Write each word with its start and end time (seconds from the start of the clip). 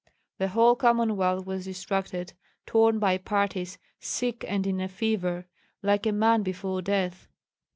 The 0.39 0.47
whole 0.47 0.75
Commonwealth 0.75 1.45
was 1.45 1.65
distracted, 1.65 2.33
torn 2.65 2.97
by 2.97 3.19
parties, 3.19 3.77
sick 3.99 4.43
and 4.47 4.65
in 4.65 4.81
a 4.81 4.87
fever, 4.87 5.45
like 5.83 6.07
a 6.07 6.11
man 6.11 6.41
before 6.41 6.81
death. 6.81 7.27